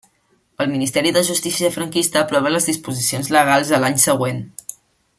El 0.63 0.71
Ministeri 0.71 1.11
de 1.17 1.21
Justícia 1.27 1.71
franquista 1.77 2.23
aprova 2.25 2.55
les 2.57 2.67
disposicions 2.71 3.33
legals 3.39 3.73
a 3.79 3.83
l'any 3.85 4.03
següent. 4.09 4.43